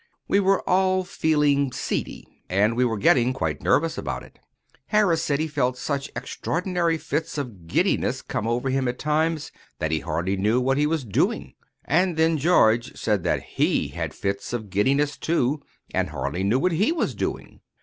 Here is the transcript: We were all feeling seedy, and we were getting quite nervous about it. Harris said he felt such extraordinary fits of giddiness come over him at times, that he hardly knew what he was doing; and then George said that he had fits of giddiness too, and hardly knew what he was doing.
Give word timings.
We 0.27 0.39
were 0.39 0.67
all 0.67 1.03
feeling 1.03 1.71
seedy, 1.71 2.27
and 2.49 2.75
we 2.75 2.83
were 2.83 2.97
getting 2.97 3.33
quite 3.33 3.61
nervous 3.61 3.99
about 3.99 4.23
it. 4.23 4.39
Harris 4.87 5.21
said 5.21 5.37
he 5.39 5.47
felt 5.47 5.77
such 5.77 6.09
extraordinary 6.15 6.97
fits 6.97 7.37
of 7.37 7.67
giddiness 7.67 8.23
come 8.23 8.47
over 8.47 8.71
him 8.71 8.87
at 8.87 8.97
times, 8.97 9.51
that 9.77 9.91
he 9.91 9.99
hardly 9.99 10.37
knew 10.37 10.59
what 10.59 10.79
he 10.79 10.87
was 10.87 11.05
doing; 11.05 11.53
and 11.85 12.17
then 12.17 12.39
George 12.39 12.95
said 12.99 13.21
that 13.25 13.43
he 13.59 13.89
had 13.89 14.15
fits 14.15 14.53
of 14.53 14.71
giddiness 14.71 15.17
too, 15.17 15.61
and 15.93 16.09
hardly 16.09 16.43
knew 16.43 16.57
what 16.57 16.71
he 16.71 16.91
was 16.91 17.13
doing. 17.13 17.61